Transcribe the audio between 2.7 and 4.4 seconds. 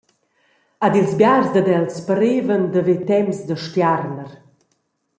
da ver temps da stiarner.